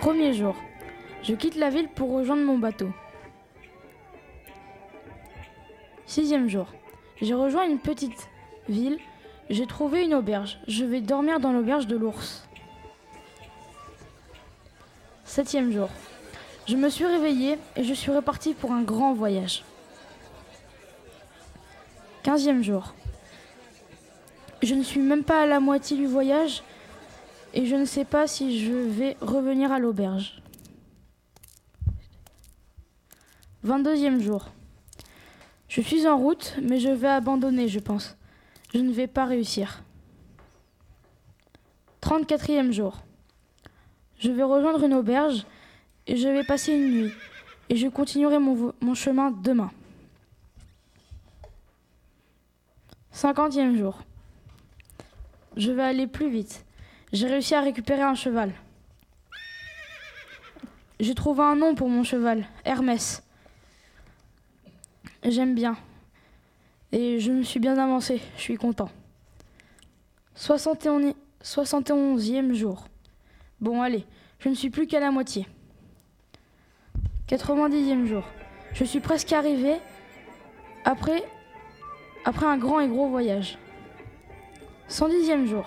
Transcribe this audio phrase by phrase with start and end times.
[0.00, 0.56] Premier jour.
[1.22, 2.88] Je quitte la ville pour rejoindre mon bateau.
[6.06, 6.68] Sixième jour.
[7.20, 8.30] J'ai rejoint une petite
[8.66, 8.98] ville.
[9.50, 10.58] J'ai trouvé une auberge.
[10.66, 12.48] Je vais dormir dans l'auberge de l'ours.
[15.26, 15.90] Septième jour.
[16.66, 19.64] Je me suis réveillé et je suis reparti pour un grand voyage.
[22.22, 22.94] Quinzième jour.
[24.62, 26.62] Je ne suis même pas à la moitié du voyage
[27.54, 30.40] et je ne sais pas si je vais revenir à l'auberge.
[33.66, 34.46] 22e jour.
[35.68, 38.16] Je suis en route, mais je vais abandonner, je pense.
[38.74, 39.82] Je ne vais pas réussir.
[42.02, 43.02] 34e jour.
[44.18, 45.44] Je vais rejoindre une auberge
[46.06, 47.12] et je vais passer une nuit.
[47.68, 49.70] Et je continuerai mon, chemin demain.
[53.14, 53.98] 50e jour.
[55.56, 56.64] Je vais aller plus vite.
[57.12, 58.52] J'ai réussi à récupérer un cheval.
[61.00, 63.24] J'ai trouvé un nom pour mon cheval, Hermès.
[65.24, 65.76] J'aime bien.
[66.92, 68.90] Et je me suis bien avancé, je suis content.
[70.36, 72.86] 71e jour.
[73.60, 74.06] Bon, allez,
[74.38, 75.48] je ne suis plus qu'à la moitié.
[77.28, 78.24] 90e jour.
[78.72, 79.78] Je suis presque arrivé
[80.84, 81.24] après,
[82.24, 83.58] après un grand et gros voyage.
[84.88, 85.64] 110e jour.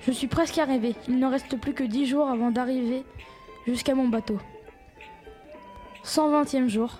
[0.00, 0.94] Je suis presque arrivé.
[1.08, 3.04] Il ne reste plus que 10 jours avant d'arriver
[3.66, 4.38] jusqu'à mon bateau.
[6.04, 6.98] 120e jour.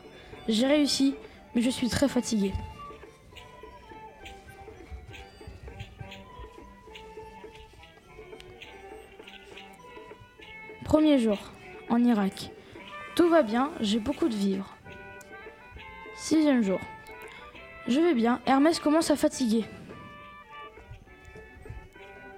[0.48, 1.14] J'ai réussi,
[1.55, 2.53] mais je suis très fatigué.
[10.84, 11.39] Premier jour,
[11.89, 12.51] en Irak.
[13.17, 14.77] Tout va bien, j'ai beaucoup de vivres.
[16.17, 16.81] Sixième jour.
[17.89, 19.64] Je vais bien, Hermès commence à fatiguer.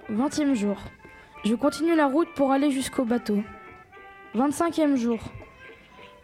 [0.09, 0.77] Vingtième jour.
[1.43, 3.43] Je continue la route pour aller jusqu'au bateau.
[4.35, 5.19] 25e jour.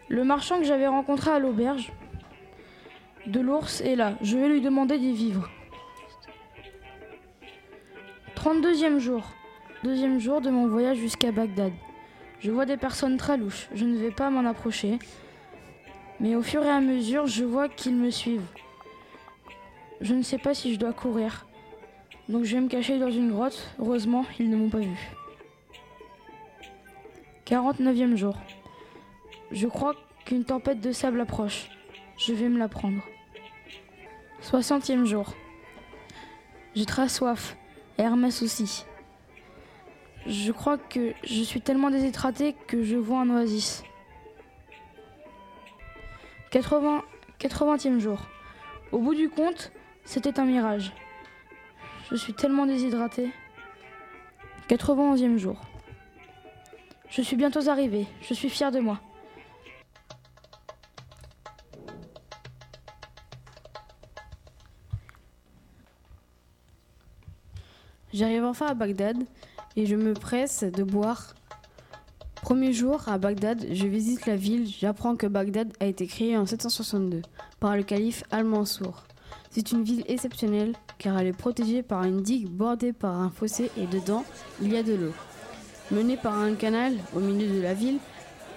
[0.08, 1.92] Le marchand que j'avais rencontré à l'auberge
[3.26, 4.14] de l'ours est là.
[4.22, 5.50] Je vais lui demander des vivres.
[8.36, 9.22] 32e jour.
[9.82, 11.72] Deuxième jour de mon voyage jusqu'à Bagdad.
[12.40, 13.68] Je vois des personnes très louches.
[13.74, 14.98] Je ne vais pas m'en approcher.
[16.20, 18.48] Mais au fur et à mesure, je vois qu'ils me suivent.
[20.00, 21.46] Je ne sais pas si je dois courir.
[22.28, 23.68] Donc je vais me cacher dans une grotte.
[23.78, 24.96] Heureusement, ils ne m'ont pas vu.
[27.46, 28.36] 49e jour.
[29.50, 31.68] Je crois qu'une tempête de sable approche.
[32.16, 33.02] Je vais me la prendre.
[34.42, 35.34] 60e jour.
[36.74, 37.56] J'ai très soif.
[37.98, 38.84] Hermès aussi.
[40.26, 43.84] Je crois que je suis tellement déshydraté que je vois un oasis.
[46.50, 47.02] 80,
[47.40, 48.18] 80e jour.
[48.90, 49.70] Au bout du compte,
[50.04, 50.92] c'était un mirage.
[52.10, 53.30] Je suis tellement déshydraté.
[54.68, 55.60] 91e jour.
[57.08, 58.06] Je suis bientôt arrivé.
[58.22, 59.00] Je suis fier de moi.
[68.12, 69.16] J'arrive enfin à Bagdad
[69.74, 71.34] et je me presse de boire.
[72.42, 74.68] Premier jour à Bagdad, je visite la ville.
[74.68, 77.22] J'apprends que Bagdad a été créée en 762
[77.58, 79.04] par le calife Al-Mansour.
[79.54, 83.70] C'est une ville exceptionnelle car elle est protégée par une digue bordée par un fossé
[83.76, 84.24] et dedans
[84.60, 85.12] il y a de l'eau.
[85.92, 87.98] Menée par un canal au milieu de la ville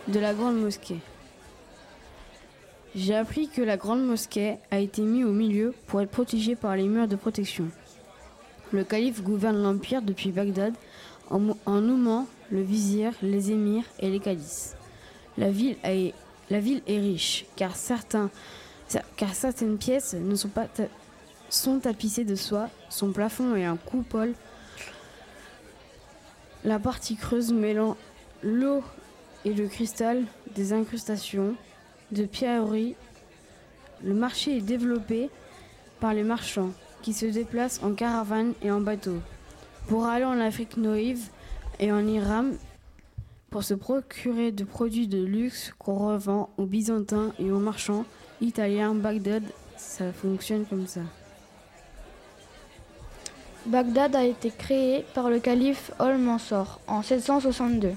[0.07, 0.97] de la grande mosquée.
[2.96, 6.75] J'ai appris que la grande mosquée a été mise au milieu pour être protégée par
[6.75, 7.66] les murs de protection.
[8.72, 10.74] Le calife gouverne l'empire depuis Bagdad
[11.30, 11.40] en,
[11.80, 14.75] nommant le vizir, les émirs et les calices.
[15.38, 16.16] La ville, est,
[16.50, 18.31] la ville est riche car, certains,
[19.16, 20.68] car certaines pièces ne sont pas
[21.50, 24.34] sont tapissées de soie, son plafond est un coupole.
[26.64, 27.96] La partie creuse mêlant
[28.44, 28.84] l'eau
[29.46, 30.25] et le cristal,
[30.56, 31.56] des incrustations,
[32.12, 32.96] de pierreries.
[34.03, 35.30] Le marché est développé
[36.00, 36.72] par les marchands
[37.02, 39.18] qui se déplacent en caravane et en bateau
[39.88, 41.30] pour aller en Afrique noïve
[41.80, 42.45] et en Iran
[43.50, 48.06] pour se procurer de produits de luxe qu'on revend aux Byzantins et aux marchands
[48.42, 49.44] italiens Bagdad.
[49.78, 51.01] Ça fonctionne comme ça.
[53.66, 57.94] Bagdad a été créé par le calife Al-Mansur en 762.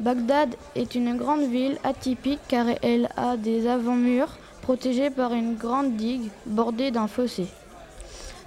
[0.00, 5.96] Bagdad est une grande ville atypique car elle a des avant-murs protégés par une grande
[5.96, 7.46] digue bordée d'un fossé.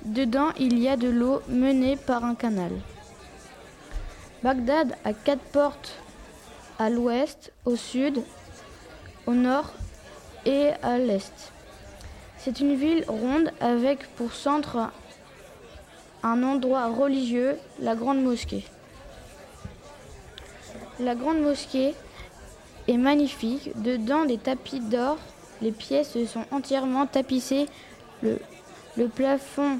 [0.05, 2.71] Dedans, il y a de l'eau menée par un canal.
[4.43, 5.97] Bagdad a quatre portes
[6.77, 8.21] à l'ouest, au sud,
[9.27, 9.73] au nord
[10.45, 11.51] et à l'est.
[12.37, 14.91] C'est une ville ronde avec pour centre
[16.23, 18.65] un endroit religieux, la Grande Mosquée.
[20.99, 21.93] La Grande Mosquée
[22.87, 23.71] est magnifique.
[23.81, 25.17] Dedans, des tapis d'or.
[25.61, 27.67] Les pièces sont entièrement tapissées.
[28.21, 29.79] Le, plafond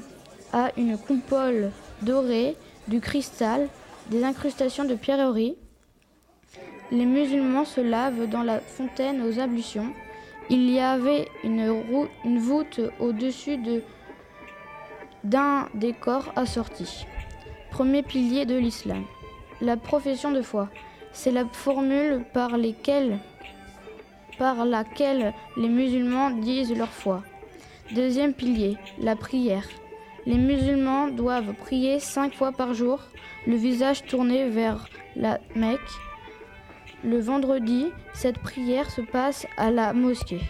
[0.52, 1.70] a une coupole
[2.02, 2.56] dorée,
[2.88, 3.68] du cristal,
[4.10, 5.56] des incrustations de pierreries.
[6.90, 9.92] Les musulmans se lavent dans la fontaine aux ablutions.
[10.50, 11.68] Il y avait une,
[12.38, 13.82] voûte au-dessus de-
[15.24, 17.06] d'un décor assorti.
[17.70, 19.04] Premier pilier de l'islam.
[19.60, 20.68] La profession de foi.
[21.12, 23.20] C'est la formule par laquelle
[25.56, 27.22] les musulmans disent leur foi.
[27.94, 29.68] Deuxième pilier, la prière.
[30.26, 33.00] Les musulmans doivent prier cinq fois par jour,
[33.46, 35.80] le visage tourné vers la Mecque.
[37.02, 40.42] Le vendredi, cette prière se passe à la mosquée.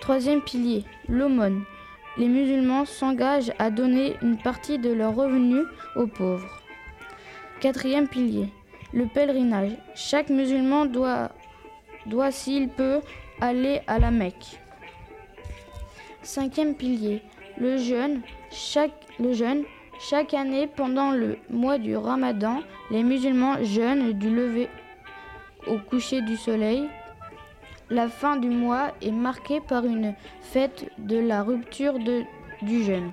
[0.00, 1.62] Troisième pilier, l'aumône.
[2.16, 5.64] Les musulmans s'engagent à donner une partie de leurs revenus
[5.94, 6.62] aux pauvres.
[7.60, 8.48] Quatrième pilier,
[8.92, 9.70] le pèlerinage.
[9.94, 11.30] Chaque musulman doit,
[12.06, 13.00] doit s'il peut,
[13.40, 14.58] aller à la Mecque.
[16.22, 17.22] Cinquième pilier,
[17.56, 18.22] le jeûne.
[18.50, 19.62] Chaque, le jeûne.
[20.00, 24.68] Chaque année, pendant le mois du ramadan, les musulmans jeûnent du lever
[25.66, 26.88] au coucher du soleil.
[27.90, 33.10] La fin du mois est marquée par une fête de la rupture du jeûne.